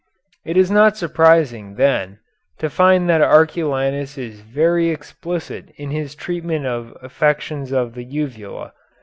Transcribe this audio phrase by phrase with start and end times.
[0.45, 2.17] It is not surprising, then,
[2.57, 8.73] to find that Arculanus is very explicit in his treatment of affections of the uvula.